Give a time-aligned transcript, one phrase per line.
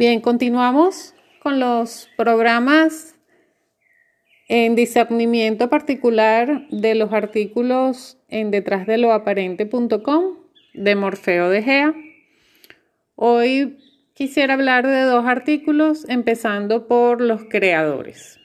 [0.00, 3.16] Bien, continuamos con los programas
[4.48, 10.38] en discernimiento particular de los artículos en detrás de lo aparente.com
[10.72, 11.94] de Morfeo de Gea.
[13.14, 13.76] Hoy
[14.14, 18.40] quisiera hablar de dos artículos, empezando por los creadores.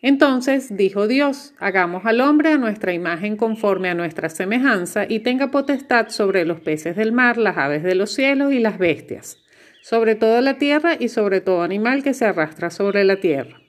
[0.00, 5.50] Entonces dijo Dios, hagamos al hombre a nuestra imagen conforme a nuestra semejanza y tenga
[5.50, 9.42] potestad sobre los peces del mar, las aves de los cielos y las bestias
[9.88, 13.60] sobre toda la tierra y sobre todo animal que se arrastra sobre la tierra.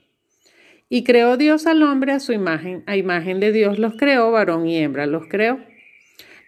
[0.88, 4.66] Y creó Dios al hombre a su imagen, a imagen de Dios los creó, varón
[4.66, 5.60] y hembra los creó.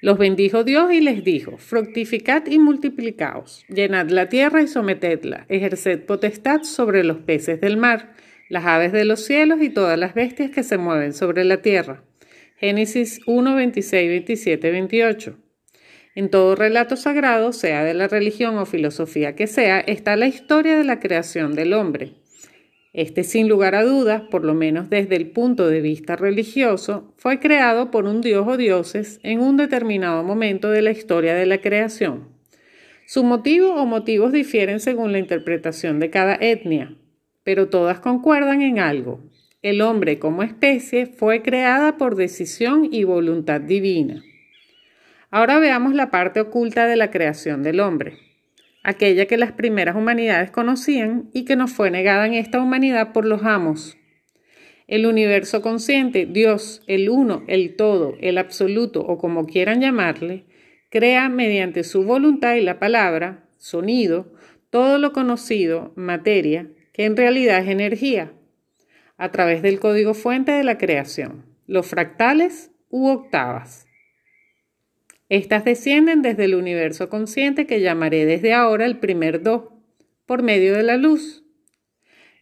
[0.00, 6.04] Los bendijo Dios y les dijo, fructificad y multiplicaos, llenad la tierra y sometedla, ejerced
[6.04, 8.14] potestad sobre los peces del mar,
[8.48, 12.02] las aves de los cielos y todas las bestias que se mueven sobre la tierra.
[12.56, 15.49] Génesis 1, 26, 27, 28.
[16.14, 20.76] En todo relato sagrado, sea de la religión o filosofía que sea, está la historia
[20.76, 22.14] de la creación del hombre.
[22.92, 27.38] Este, sin lugar a dudas, por lo menos desde el punto de vista religioso, fue
[27.38, 31.60] creado por un dios o dioses en un determinado momento de la historia de la
[31.60, 32.28] creación.
[33.06, 36.96] Su motivo o motivos difieren según la interpretación de cada etnia,
[37.44, 39.20] pero todas concuerdan en algo.
[39.62, 44.24] El hombre como especie fue creada por decisión y voluntad divina.
[45.32, 48.18] Ahora veamos la parte oculta de la creación del hombre,
[48.82, 53.24] aquella que las primeras humanidades conocían y que nos fue negada en esta humanidad por
[53.24, 53.96] los amos.
[54.88, 60.46] El universo consciente, Dios, el uno, el todo, el absoluto o como quieran llamarle,
[60.90, 64.32] crea mediante su voluntad y la palabra, sonido,
[64.70, 68.32] todo lo conocido, materia, que en realidad es energía,
[69.16, 73.86] a través del código fuente de la creación, los fractales u octavas.
[75.30, 79.80] Estas descienden desde el universo consciente que llamaré desde ahora el primer Do,
[80.26, 81.44] por medio de la luz.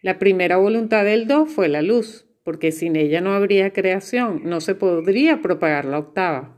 [0.01, 4.63] La primera voluntad del Do fue la luz, porque sin ella no habría creación, no
[4.63, 6.57] se podría propagar la octava.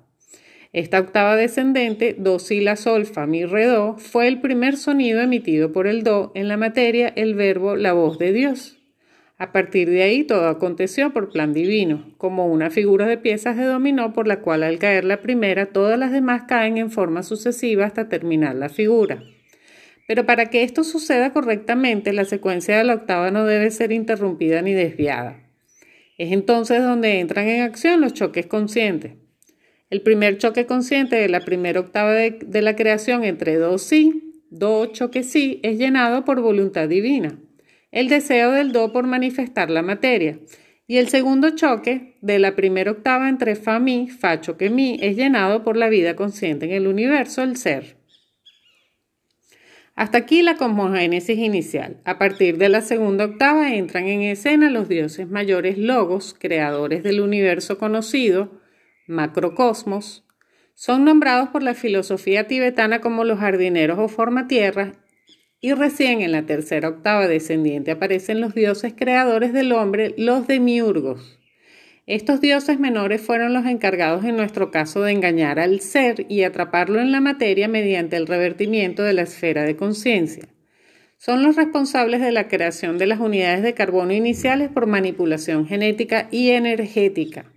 [0.72, 5.20] Esta octava descendente, Do, Si, La, Sol, Fa, Mi, Re, Do, fue el primer sonido
[5.20, 8.79] emitido por el Do en la materia, el verbo, la voz de Dios.
[9.40, 13.64] A partir de ahí todo aconteció por plan divino, como una figura de piezas de
[13.64, 17.86] dominó por la cual al caer la primera todas las demás caen en forma sucesiva
[17.86, 19.22] hasta terminar la figura.
[20.06, 24.60] Pero para que esto suceda correctamente, la secuencia de la octava no debe ser interrumpida
[24.60, 25.40] ni desviada.
[26.18, 29.12] Es entonces donde entran en acción los choques conscientes.
[29.88, 34.84] El primer choque consciente de la primera octava de, la creación entre do sí, do
[34.92, 37.38] choque sí, es llenado por voluntad divina
[37.90, 40.38] el deseo del do por manifestar la materia.
[40.86, 45.16] Y el segundo choque de la primera octava entre fa mi, fa choque mi, es
[45.16, 47.96] llenado por la vida consciente en el universo, el ser.
[49.94, 52.00] Hasta aquí la cosmogénesis inicial.
[52.04, 57.20] A partir de la segunda octava entran en escena los dioses mayores logos, creadores del
[57.20, 58.60] universo conocido,
[59.06, 60.24] macrocosmos.
[60.74, 64.94] Son nombrados por la filosofía tibetana como los jardineros o formatierras
[65.60, 71.38] y recién en la tercera octava descendiente aparecen los dioses creadores del hombre, los demiurgos.
[72.06, 77.00] Estos dioses menores fueron los encargados en nuestro caso de engañar al ser y atraparlo
[77.00, 80.49] en la materia mediante el revertimiento de la esfera de conciencia.
[81.19, 86.28] Son los responsables de la creación de las unidades de carbono iniciales por manipulación genética
[86.31, 87.53] y energética.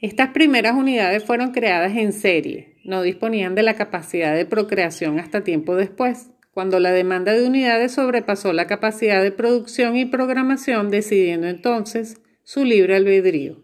[0.00, 5.44] Estas primeras unidades fueron creadas en serie, no disponían de la capacidad de procreación hasta
[5.44, 11.48] tiempo después, cuando la demanda de unidades sobrepasó la capacidad de producción y programación, decidiendo
[11.48, 13.62] entonces su libre albedrío.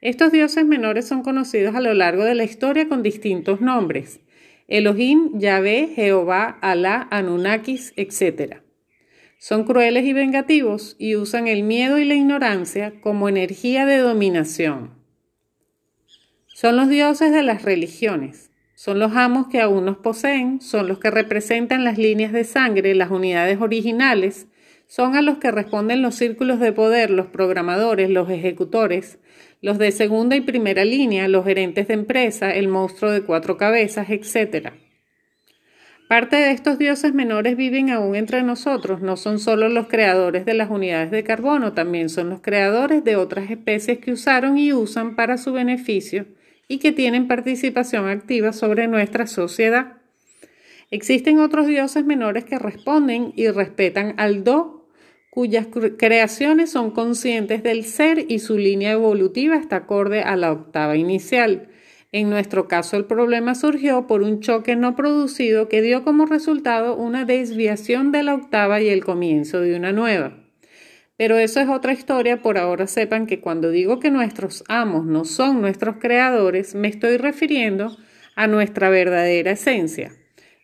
[0.00, 4.20] Estos dioses menores son conocidos a lo largo de la historia con distintos nombres:
[4.68, 8.62] Elohim, Yahvé, Jehová, Alá, Anunnakis, etc.
[9.36, 14.99] Son crueles y vengativos y usan el miedo y la ignorancia como energía de dominación.
[16.60, 18.50] Son los dioses de las religiones.
[18.74, 22.94] Son los amos que aún nos poseen, son los que representan las líneas de sangre,
[22.94, 24.46] las unidades originales,
[24.86, 29.18] son a los que responden los círculos de poder, los programadores, los ejecutores,
[29.62, 34.10] los de segunda y primera línea, los gerentes de empresa, el monstruo de cuatro cabezas,
[34.10, 34.74] etc.
[36.10, 40.52] Parte de estos dioses menores viven aún entre nosotros, no son solo los creadores de
[40.52, 45.16] las unidades de carbono, también son los creadores de otras especies que usaron y usan
[45.16, 46.26] para su beneficio
[46.70, 49.94] y que tienen participación activa sobre nuestra sociedad.
[50.92, 54.86] Existen otros dioses menores que responden y respetan al Do,
[55.30, 55.66] cuyas
[55.98, 61.70] creaciones son conscientes del ser y su línea evolutiva está acorde a la octava inicial.
[62.12, 66.94] En nuestro caso el problema surgió por un choque no producido que dio como resultado
[66.94, 70.49] una desviación de la octava y el comienzo de una nueva.
[71.20, 75.26] Pero eso es otra historia, por ahora sepan que cuando digo que nuestros amos no
[75.26, 77.94] son nuestros creadores, me estoy refiriendo
[78.36, 80.12] a nuestra verdadera esencia,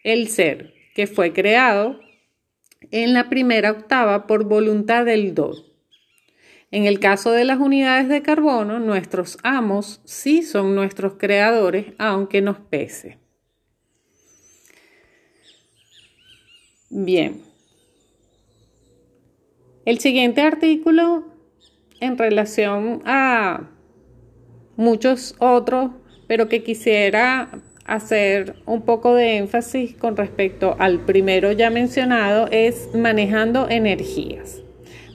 [0.02, 2.00] el ser, que fue creado
[2.90, 5.52] en la primera octava por voluntad del do.
[6.70, 12.40] En el caso de las unidades de carbono, nuestros amos sí son nuestros creadores, aunque
[12.40, 13.18] nos pese.
[16.88, 17.45] Bien.
[19.86, 21.22] El siguiente artículo
[22.00, 23.70] en relación a
[24.74, 25.92] muchos otros,
[26.26, 27.50] pero que quisiera
[27.84, 34.60] hacer un poco de énfasis con respecto al primero ya mencionado, es manejando energías.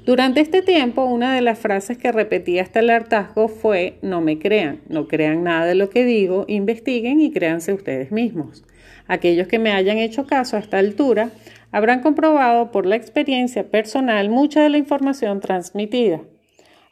[0.05, 4.39] Durante este tiempo, una de las frases que repetía hasta el hartazgo fue, no me
[4.39, 8.63] crean, no crean nada de lo que digo, investiguen y créanse ustedes mismos.
[9.07, 11.31] Aquellos que me hayan hecho caso a esta altura
[11.71, 16.21] habrán comprobado por la experiencia personal mucha de la información transmitida,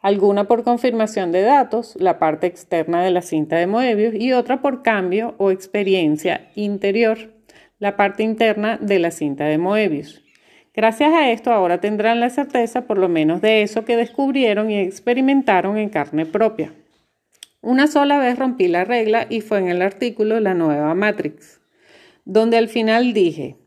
[0.02, 4.62] alguna por confirmación de datos, la parte externa de la cinta de Moebius, y otra
[4.62, 7.34] por cambio o experiencia interior,
[7.80, 10.24] la parte interna de la cinta de Moebius.
[10.74, 14.80] Gracias a esto ahora tendrán la certeza por lo menos de eso que descubrieron y
[14.80, 16.74] experimentaron en carne propia.
[17.62, 21.60] Una sola vez rompí la regla y fue en el artículo La nueva Matrix,
[22.24, 23.58] donde al final dije,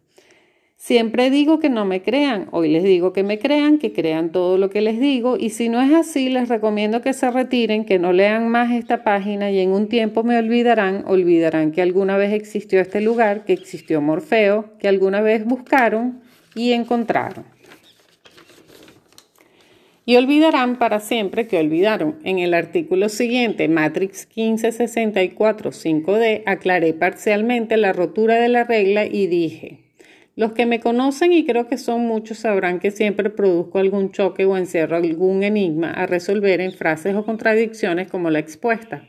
[0.83, 4.59] siempre digo que no me crean, hoy les digo que me crean, que crean todo
[4.59, 8.01] lo que les digo y si no es así les recomiendo que se retiren, que
[8.01, 12.33] no lean más esta página y en un tiempo me olvidarán, olvidarán que alguna vez
[12.33, 16.21] existió este lugar, que existió Morfeo, que alguna vez buscaron
[16.57, 17.45] y encontraron.
[20.05, 22.19] Y olvidarán para siempre que olvidaron.
[22.25, 29.29] En el artículo siguiente, Matrix 1564 5D, aclaré parcialmente la rotura de la regla y
[29.29, 29.92] dije,
[30.35, 34.47] los que me conocen y creo que son muchos sabrán que siempre produzco algún choque
[34.47, 39.07] o encierro algún enigma a resolver en frases o contradicciones como la expuesta.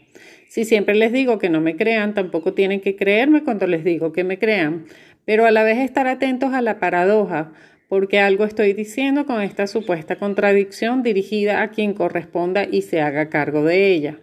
[0.50, 4.12] Si siempre les digo que no me crean, tampoco tienen que creerme cuando les digo
[4.12, 4.86] que me crean,
[5.26, 7.54] pero a la vez estar atentos a la paradoja,
[7.88, 13.30] porque algo estoy diciendo con esta supuesta contradicción dirigida a quien corresponda y se haga
[13.30, 14.20] cargo de ella.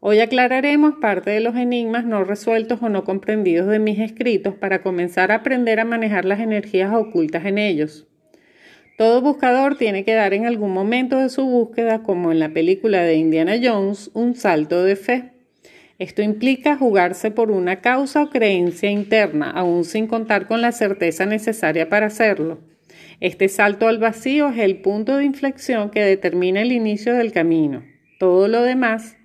[0.00, 4.80] Hoy aclararemos parte de los enigmas no resueltos o no comprendidos de mis escritos para
[4.80, 8.06] comenzar a aprender a manejar las energías ocultas en ellos.
[8.96, 13.02] Todo buscador tiene que dar en algún momento de su búsqueda, como en la película
[13.02, 15.32] de Indiana Jones, un salto de fe.
[15.98, 21.26] Esto implica jugarse por una causa o creencia interna, aún sin contar con la certeza
[21.26, 22.60] necesaria para hacerlo.
[23.18, 27.82] Este salto al vacío es el punto de inflexión que determina el inicio del camino.
[28.20, 29.17] Todo lo demás,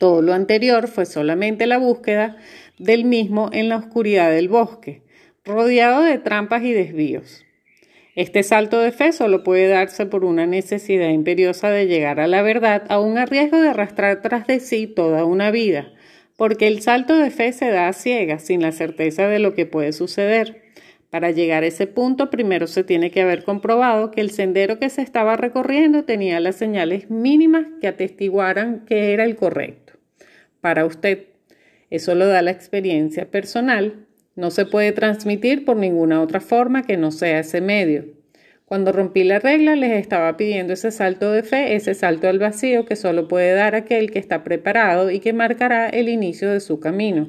[0.00, 2.38] todo lo anterior fue solamente la búsqueda
[2.78, 5.02] del mismo en la oscuridad del bosque,
[5.44, 7.44] rodeado de trampas y desvíos.
[8.16, 12.40] Este salto de fe solo puede darse por una necesidad imperiosa de llegar a la
[12.40, 15.92] verdad, aun a riesgo de arrastrar tras de sí toda una vida,
[16.38, 19.92] porque el salto de fe se da a sin la certeza de lo que puede
[19.92, 20.62] suceder.
[21.10, 24.88] Para llegar a ese punto, primero se tiene que haber comprobado que el sendero que
[24.88, 29.89] se estaba recorriendo tenía las señales mínimas que atestiguaran que era el correcto.
[30.60, 31.26] Para usted,
[31.90, 36.96] eso lo da la experiencia personal, no se puede transmitir por ninguna otra forma que
[36.96, 38.06] no sea ese medio.
[38.64, 42.86] Cuando rompí la regla les estaba pidiendo ese salto de fe, ese salto al vacío
[42.86, 46.78] que solo puede dar aquel que está preparado y que marcará el inicio de su
[46.78, 47.28] camino.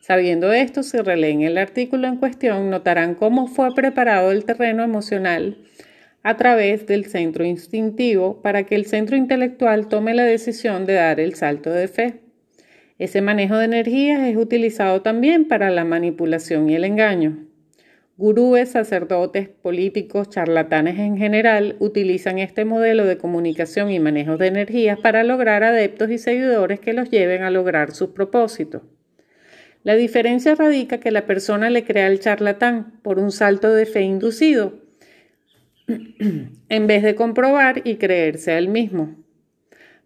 [0.00, 5.58] Sabiendo esto, si releen el artículo en cuestión, notarán cómo fue preparado el terreno emocional
[6.22, 11.20] a través del centro instintivo para que el centro intelectual tome la decisión de dar
[11.20, 12.20] el salto de fe.
[12.98, 17.46] Ese manejo de energías es utilizado también para la manipulación y el engaño.
[18.18, 25.00] Gurúes, sacerdotes, políticos, charlatanes en general utilizan este modelo de comunicación y manejo de energías
[25.00, 28.82] para lograr adeptos y seguidores que los lleven a lograr sus propósitos.
[29.82, 34.02] La diferencia radica que la persona le crea al charlatán por un salto de fe
[34.02, 34.78] inducido,
[35.88, 39.21] en vez de comprobar y creerse a él mismo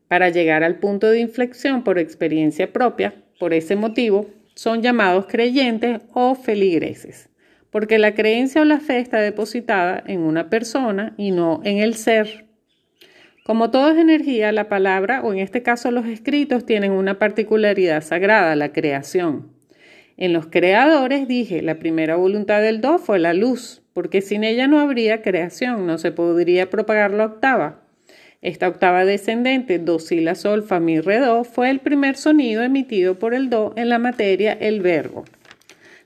[0.08, 3.14] para llegar al punto de inflexión por experiencia propia.
[3.38, 7.28] Por ese motivo, son llamados creyentes o feligreses,
[7.70, 11.94] porque la creencia o la fe está depositada en una persona y no en el
[11.94, 12.46] ser.
[13.44, 18.02] Como todo es energía, la palabra, o en este caso los escritos, tienen una particularidad
[18.02, 19.52] sagrada, la creación.
[20.16, 24.66] En los creadores dije, la primera voluntad del Do fue la luz, porque sin ella
[24.66, 27.85] no habría creación, no se podría propagar la octava.
[28.46, 32.62] Esta octava descendente, do, si, la, sol, fa, mi, re, do, fue el primer sonido
[32.62, 35.24] emitido por el do en la materia, el verbo.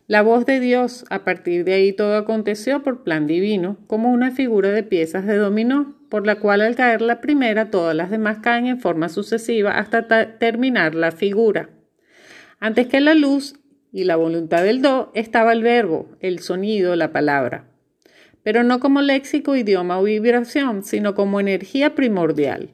[0.06, 4.30] La voz de Dios, a partir de ahí todo aconteció por plan divino, como una
[4.30, 8.38] figura de piezas de dominó, por la cual al caer la primera todas las demás
[8.38, 11.68] caen en forma sucesiva hasta terminar la figura.
[12.58, 13.60] Antes que la luz
[13.92, 17.69] y la voluntad del do estaba el verbo, el sonido, la palabra,
[18.42, 22.70] pero no como léxico, idioma o vibración, sino como energía primordial.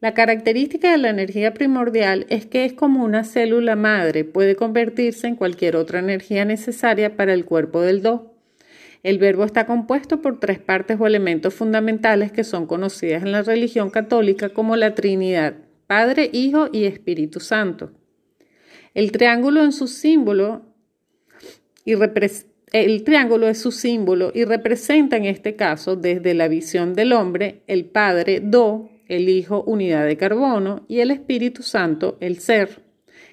[0.00, 5.28] La característica de la energía primordial es que es como una célula madre, puede convertirse
[5.28, 8.34] en cualquier otra energía necesaria para el cuerpo del Do.
[9.04, 13.42] El verbo está compuesto por tres partes o elementos fundamentales que son conocidas en la
[13.42, 15.54] religión católica como la Trinidad,
[15.86, 17.92] Padre, Hijo y Espíritu Santo.
[18.94, 20.62] El triángulo en su símbolo
[21.84, 21.94] y
[22.72, 27.60] el triángulo es su símbolo y representa en este caso, desde la visión del hombre,
[27.66, 32.80] el Padre, Do, el Hijo unidad de carbono y el Espíritu Santo el ser.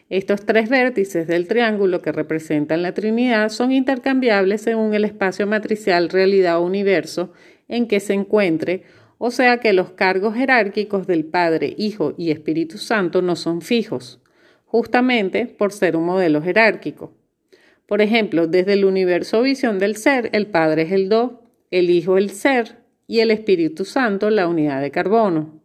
[0.09, 6.09] Estos tres vértices del triángulo que representan la Trinidad son intercambiables según el espacio matricial
[6.09, 7.31] realidad o universo
[7.69, 8.83] en que se encuentre,
[9.19, 14.19] o sea que los cargos jerárquicos del Padre, Hijo y Espíritu Santo no son fijos,
[14.65, 17.18] justamente por ser un modelo jerárquico.
[17.89, 22.17] Por ejemplo, desde el universo visión del ser, el Padre es el Do, el Hijo
[22.17, 22.77] el ser
[23.07, 25.59] y el Espíritu Santo la unidad de carbono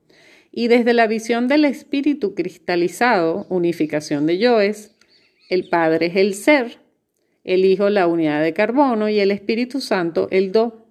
[0.56, 4.94] y desde la visión del espíritu cristalizado, unificación de yoes,
[5.50, 6.78] el Padre es el ser,
[7.42, 10.86] el Hijo la unidad de carbono y el Espíritu Santo el do.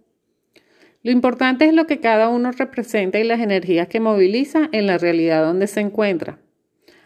[1.02, 4.98] Lo importante es lo que cada uno representa y las energías que moviliza en la
[4.98, 6.40] realidad donde se encuentra.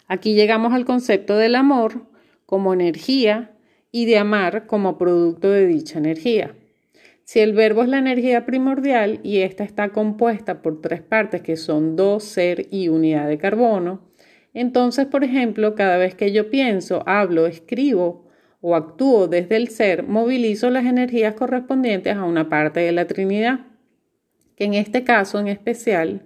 [0.07, 2.07] Aquí llegamos al concepto del amor
[2.47, 3.51] como energía
[3.91, 6.55] y de amar como producto de dicha energía.
[7.23, 11.57] Si el verbo es la energía primordial y esta está compuesta por tres partes que
[11.57, 14.07] son do, ser y unidad de carbono,
[14.53, 18.27] entonces, por ejemplo, cada vez que yo pienso, hablo, escribo
[18.61, 23.67] o actúo desde el ser, movilizo las energías correspondientes a una parte de la Trinidad,
[24.55, 26.23] que en este caso en especial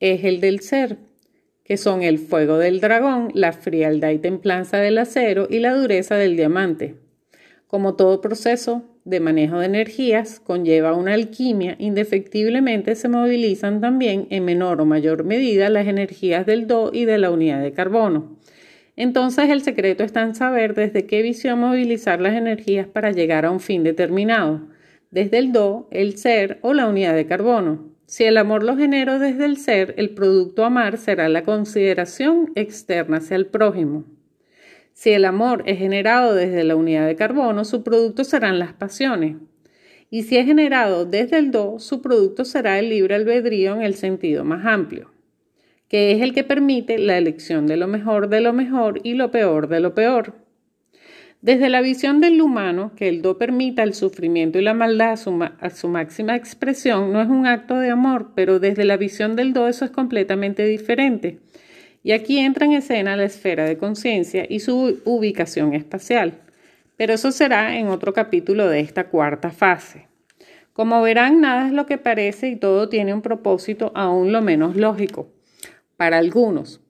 [0.00, 0.98] es el del ser,
[1.66, 6.14] que son el fuego del dragón, la frialdad y templanza del acero y la dureza
[6.14, 6.94] del diamante.
[7.66, 14.44] Como todo proceso, de manejo de energías conlleva una alquimia, indefectiblemente se movilizan también en
[14.44, 18.38] menor o mayor medida las energías del Do y de la unidad de carbono.
[18.94, 23.50] Entonces el secreto está en saber desde qué visión movilizar las energías para llegar a
[23.50, 24.68] un fin determinado,
[25.10, 27.95] desde el Do, el ser o la unidad de carbono.
[28.06, 33.16] Si el amor lo genero desde el ser, el producto amar será la consideración externa
[33.16, 34.04] hacia el prójimo.
[34.92, 39.36] Si el amor es generado desde la unidad de carbono, su producto serán las pasiones.
[40.08, 43.96] Y si es generado desde el do, su producto será el libre albedrío en el
[43.96, 45.10] sentido más amplio,
[45.88, 49.32] que es el que permite la elección de lo mejor de lo mejor y lo
[49.32, 50.45] peor de lo peor.
[51.46, 55.16] Desde la visión del humano, que el do permita el sufrimiento y la maldad a
[55.16, 59.36] su, a su, máxima expresión, no es un acto de amor, pero desde la visión
[59.36, 61.38] del do eso es completamente diferente.
[62.02, 66.40] Y aquí entra en escena la esfera de conciencia y su ubicación espacial.
[66.96, 70.08] Pero eso será en otro capítulo de esta cuarta fase.
[70.72, 74.74] Como verán, nada es lo que parece y todo tiene un propósito aún lo menos
[74.74, 75.28] lógico.
[75.96, 76.80] Para algunos.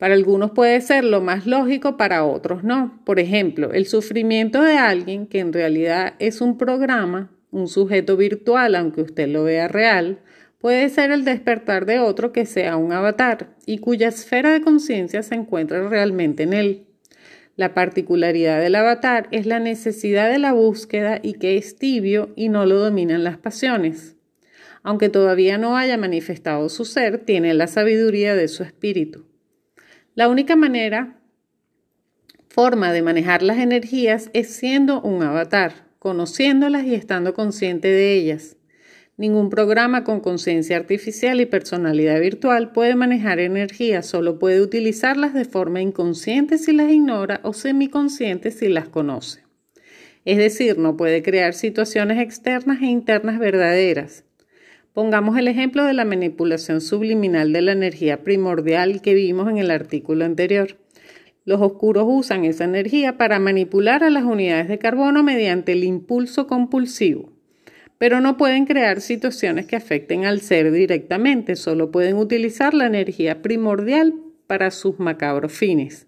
[0.00, 3.00] Para algunos puede ser lo más lógico, para otros no.
[3.04, 8.74] Por ejemplo, el sufrimiento de alguien que en realidad es un programa, un sujeto virtual,
[8.74, 10.18] aunque usted lo vea real,
[10.60, 15.22] Puede ser el despertar de otro que sea un avatar y cuya esfera de conciencia
[15.22, 16.86] se encuentra realmente en él.
[17.56, 22.50] La particularidad del avatar es la necesidad de la búsqueda y que es tibio y
[22.50, 24.16] no lo dominan las pasiones.
[24.82, 29.29] Aunque todavía no haya manifestado su ser, tiene la sabiduría de su espíritu.
[30.16, 31.20] La única manera,
[32.48, 38.56] forma de manejar las energías es siendo un avatar, conociéndolas y estando consciente de ellas.
[39.16, 45.44] Ningún programa con conciencia artificial y personalidad virtual puede manejar energía, solo puede utilizarlas de
[45.44, 49.44] forma inconsciente si las ignora o semiconsciente si las conoce.
[50.24, 54.24] Es decir, no puede crear situaciones externas e internas verdaderas.
[54.92, 59.70] Pongamos el ejemplo de la manipulación subliminal de la energía primordial que vimos en el
[59.70, 60.76] artículo anterior.
[61.44, 66.46] Los oscuros usan esa energía para manipular a las unidades de carbono mediante el impulso
[66.46, 67.32] compulsivo
[68.00, 73.42] pero no pueden crear situaciones que afecten al ser directamente, solo pueden utilizar la energía
[73.42, 74.14] primordial
[74.46, 76.06] para sus macabros fines,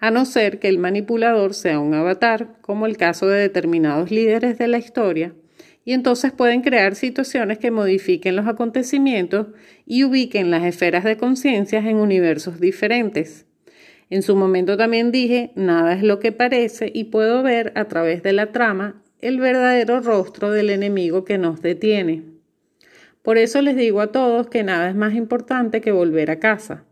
[0.00, 4.58] a no ser que el manipulador sea un avatar, como el caso de determinados líderes
[4.58, 5.32] de la historia,
[5.90, 9.48] y entonces pueden crear situaciones que modifiquen los acontecimientos
[9.86, 13.44] y ubiquen las esferas de conciencia en universos diferentes.
[14.08, 18.22] En su momento también dije, nada es lo que parece y puedo ver a través
[18.22, 22.22] de la trama el verdadero rostro del enemigo que nos detiene.
[23.22, 26.84] Por eso les digo a todos que nada es más importante que volver a casa.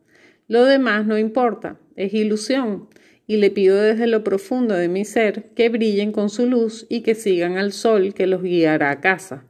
[0.49, 2.89] Lo demás no importa, es ilusión,
[3.29, 7.03] y le pido desde lo profundo de mi ser que brillen con su luz y
[7.03, 9.45] que sigan al sol que los guiará a casa.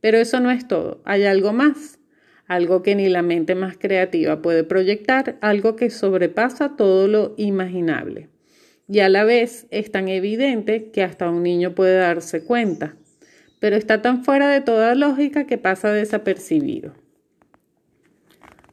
[0.00, 2.00] Pero eso no es todo, hay algo más,
[2.46, 8.30] algo que ni la mente más creativa puede proyectar, algo que sobrepasa todo lo imaginable.
[8.88, 12.96] Y a la vez es tan evidente que hasta un niño puede darse cuenta,
[13.60, 16.94] pero está tan fuera de toda lógica que pasa desapercibido.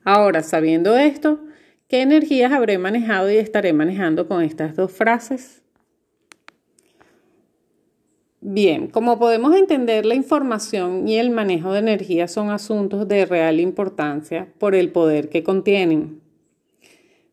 [0.06, 1.42] Ahora, sabiendo esto,
[1.92, 5.62] ¿Qué energías habré manejado y estaré manejando con estas dos frases?
[8.40, 13.60] Bien, como podemos entender, la información y el manejo de energía son asuntos de real
[13.60, 16.22] importancia por el poder que contienen.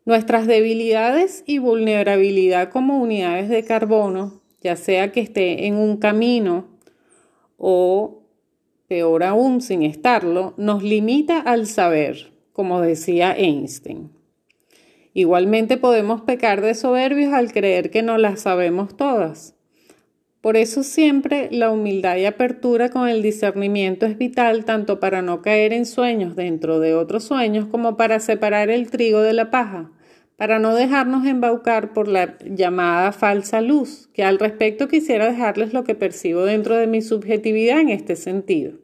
[0.05, 6.67] Nuestras debilidades y vulnerabilidad como unidades de carbono, ya sea que esté en un camino
[7.59, 8.25] o,
[8.89, 14.18] peor aún, sin estarlo, nos limita al saber, como decía Einstein.
[15.19, 19.57] Igualmente podemos pecar de soberbios al creer que no las sabemos todas.
[20.41, 25.43] Por eso siempre la humildad y apertura con el discernimiento es vital tanto para no
[25.43, 29.91] caer en sueños dentro de otros sueños como para separar el trigo de la paja,
[30.37, 35.83] para no dejarnos embaucar por la llamada falsa luz, que al respecto quisiera dejarles lo
[35.83, 38.75] que percibo dentro de mi subjetividad en este sentido.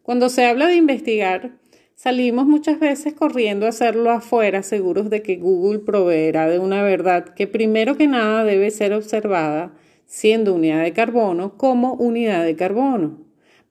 [0.00, 1.58] Cuando se habla de investigar,
[2.00, 7.24] Salimos muchas veces corriendo a hacerlo afuera, seguros de que Google proveerá de una verdad
[7.34, 9.72] que primero que nada debe ser observada,
[10.06, 13.18] siendo unidad de carbono, como unidad de carbono.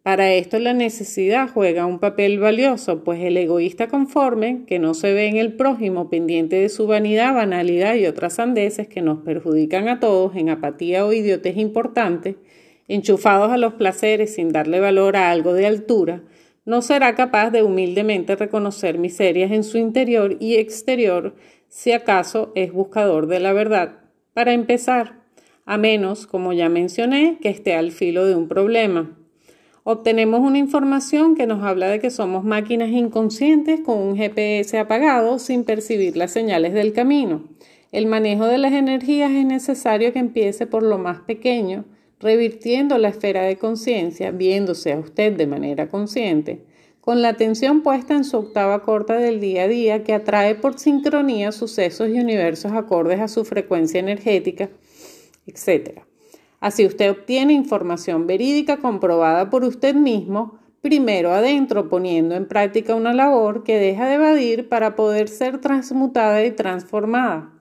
[0.04, 5.14] Para esto la necesidad juega un papel valioso, pues el egoísta conforme, que no se
[5.14, 9.88] ve en el prójimo pendiente de su vanidad, banalidad y otras sandeces que nos perjudican
[9.88, 12.36] a todos en apatía o idiotez importante,
[12.90, 16.24] enchufados a los placeres sin darle valor a algo de altura,
[16.68, 21.34] no será capaz de humildemente reconocer miserias en su interior y exterior
[21.70, 24.00] si acaso es buscador de la verdad.
[24.34, 25.22] Para empezar,
[25.66, 29.18] a menos, como ya mencioné, que esté al filo de un problema.
[29.86, 35.40] Obtenemos una información que nos habla de que somos máquinas inconscientes con un GPS apagado
[35.40, 37.44] sin percibir las señales del camino.
[37.94, 41.86] El manejo de las energías es necesario que empiece por lo más pequeño,
[42.20, 46.64] revirtiendo la esfera de conciencia, viéndose a usted de manera consciente,
[47.02, 50.78] con la atención puesta en su octava corta del día a día que atrae por
[50.78, 54.70] sincronía sucesos y universos acordes a su frecuencia energética,
[55.46, 56.02] etc.
[56.60, 63.14] Así usted obtiene información verídica comprobada por usted mismo, primero adentro poniendo en práctica una
[63.14, 67.57] labor que deja de evadir para poder ser transmutada y transformada.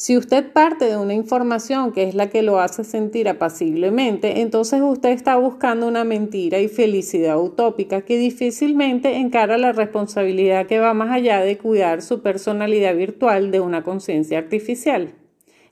[0.00, 4.80] Si usted parte de una información que es la que lo hace sentir apaciblemente, entonces
[4.80, 10.94] usted está buscando una mentira y felicidad utópica que difícilmente encara la responsabilidad que va
[10.94, 15.14] más allá de cuidar su personalidad virtual de una conciencia artificial.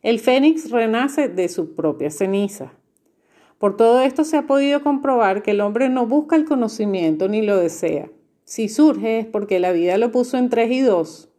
[0.02, 2.72] El fénix renace de su propia ceniza.
[3.58, 7.42] Por todo esto se ha podido comprobar que el hombre no busca el conocimiento ni
[7.42, 8.10] lo desea.
[8.42, 11.30] Si surge es porque la vida lo puso en tres y dos,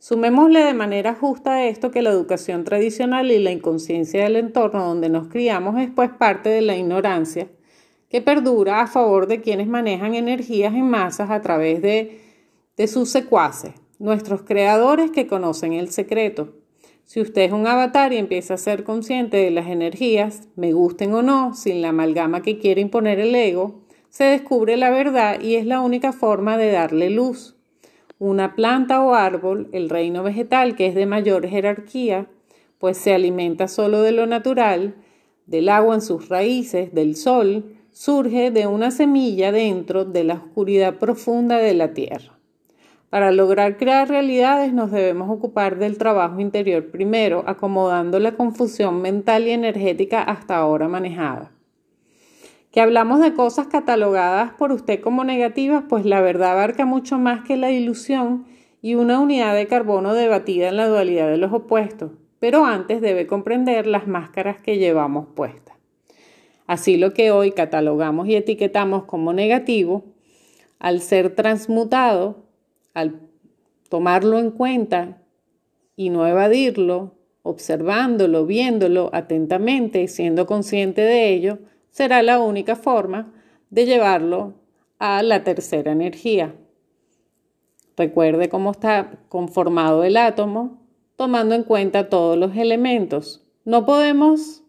[0.00, 4.86] Sumémosle de manera justa a esto que la educación tradicional y la inconsciencia del entorno
[4.86, 7.48] donde nos criamos es pues parte de la ignorancia
[8.08, 12.20] que perdura a favor de quienes manejan energías en masas a través de,
[12.76, 16.54] de sus secuaces, nuestros creadores que conocen el secreto.
[17.04, 21.12] Si usted es un avatar y empieza a ser consciente de las energías, me gusten
[21.12, 23.80] o no, sin la amalgama que quiere imponer el ego,
[24.10, 27.57] se descubre la verdad y es la única forma de darle luz
[28.18, 32.26] una planta o árbol, el reino vegetal, que es de mayor jerarquía,
[32.78, 34.94] pues se alimenta solo de lo natural,
[35.46, 40.96] del agua en sus raíces, del sol, surge de una semilla dentro de la oscuridad
[40.96, 42.38] profunda de la tierra.
[43.10, 49.46] Para lograr crear realidades nos debemos ocupar del trabajo interior primero, acomodando la confusión mental
[49.46, 51.57] y energética hasta ahora manejada
[52.70, 57.44] que hablamos de cosas catalogadas por usted como negativas, pues la verdad abarca mucho más
[57.44, 58.46] que la ilusión
[58.82, 63.26] y una unidad de carbono debatida en la dualidad de los opuestos, pero antes debe
[63.26, 65.76] comprender las máscaras que llevamos puestas.
[66.66, 70.04] Así lo que hoy catalogamos y etiquetamos como negativo,
[70.78, 72.44] al ser transmutado,
[72.94, 73.20] al
[73.88, 75.22] tomarlo en cuenta
[75.96, 81.58] y no evadirlo, observándolo, viéndolo atentamente y siendo consciente de ello,
[81.98, 83.32] será la única forma
[83.70, 84.54] de llevarlo
[85.00, 86.54] a la tercera energía.
[87.96, 90.78] Recuerde cómo está conformado el átomo,
[91.16, 93.44] tomando en cuenta todos los elementos.
[93.64, 94.62] No podemos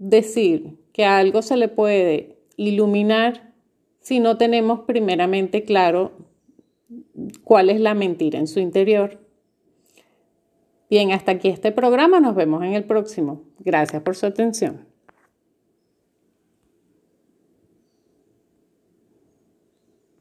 [0.00, 3.52] decir que algo se le puede iluminar
[4.00, 6.10] si no tenemos primeramente claro
[7.44, 9.20] cuál es la mentira en su interior.
[10.90, 12.18] Bien, hasta aquí este programa.
[12.18, 13.42] Nos vemos en el próximo.
[13.60, 14.93] Gracias por su atención.